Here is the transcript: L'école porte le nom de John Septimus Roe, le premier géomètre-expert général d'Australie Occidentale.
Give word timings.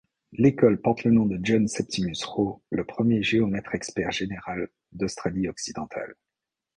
L'école 0.31 0.81
porte 0.81 1.03
le 1.03 1.11
nom 1.11 1.27
de 1.27 1.37
John 1.43 1.67
Septimus 1.67 2.23
Roe, 2.25 2.59
le 2.71 2.83
premier 2.85 3.21
géomètre-expert 3.21 4.09
général 4.11 4.69
d'Australie 4.93 5.47
Occidentale. 5.47 6.15